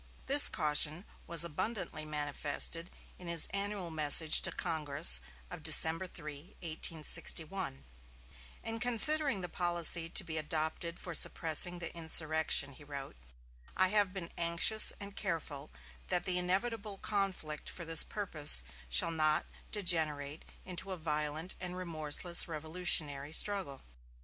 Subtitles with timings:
[0.25, 7.83] This caution was abundantly manifested in his annual message to Congress of December 3, 1861:
[8.63, 13.15] "In considering the policy to be adopted for suppressing the insurrection," he wrote,
[13.77, 15.69] "I have been anxious and careful
[16.07, 22.47] that the inevitable conflict for this purpose shall not degenerate into a violent and remorseless
[22.47, 23.83] revolutionary struggle.